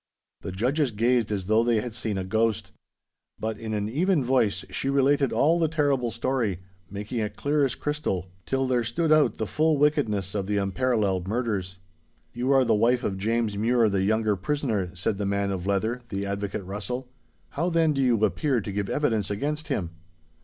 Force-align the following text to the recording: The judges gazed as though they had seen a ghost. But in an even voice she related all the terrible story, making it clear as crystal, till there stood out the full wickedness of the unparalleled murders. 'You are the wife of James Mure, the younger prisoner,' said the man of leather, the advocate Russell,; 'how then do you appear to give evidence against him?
The 0.41 0.51
judges 0.51 0.89
gazed 0.89 1.31
as 1.31 1.45
though 1.45 1.63
they 1.63 1.79
had 1.79 1.93
seen 1.93 2.17
a 2.17 2.23
ghost. 2.23 2.71
But 3.39 3.59
in 3.59 3.75
an 3.75 3.87
even 3.87 4.25
voice 4.25 4.65
she 4.71 4.89
related 4.89 5.31
all 5.31 5.59
the 5.59 5.67
terrible 5.67 6.09
story, 6.09 6.61
making 6.89 7.19
it 7.19 7.37
clear 7.37 7.63
as 7.63 7.75
crystal, 7.75 8.31
till 8.47 8.65
there 8.67 8.83
stood 8.83 9.11
out 9.11 9.37
the 9.37 9.45
full 9.45 9.77
wickedness 9.77 10.33
of 10.33 10.47
the 10.47 10.57
unparalleled 10.57 11.27
murders. 11.27 11.77
'You 12.33 12.51
are 12.51 12.65
the 12.65 12.73
wife 12.73 13.03
of 13.03 13.19
James 13.19 13.55
Mure, 13.59 13.89
the 13.89 14.01
younger 14.01 14.35
prisoner,' 14.35 14.89
said 14.95 15.19
the 15.19 15.25
man 15.27 15.51
of 15.51 15.67
leather, 15.67 16.01
the 16.09 16.25
advocate 16.25 16.63
Russell,; 16.63 17.07
'how 17.49 17.69
then 17.69 17.93
do 17.93 18.01
you 18.01 18.25
appear 18.25 18.59
to 18.59 18.71
give 18.71 18.89
evidence 18.89 19.29
against 19.29 19.67
him? 19.67 19.91